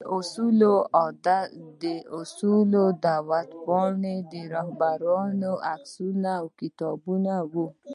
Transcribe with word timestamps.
د 0.00 0.02
اصول 2.20 2.72
دعوت 3.04 3.48
پاڼې، 3.64 4.16
د 4.32 4.34
رهبرانو 4.54 5.52
عکسونه 5.72 6.28
او 6.40 6.46
کتابونه 6.60 7.34
وو. 7.52 7.66